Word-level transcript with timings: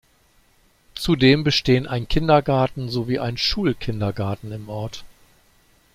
Zudem 0.95 1.43
bestehen 1.43 1.85
ein 1.85 2.07
Kindergarten 2.07 2.89
sowie 2.89 3.19
ein 3.19 3.37
Schulkindergarten 3.37 4.51
im 4.51 4.67
Ort. 4.67 5.05